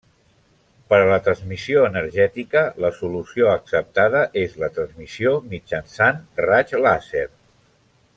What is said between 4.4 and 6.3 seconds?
és la transmissió mitjançant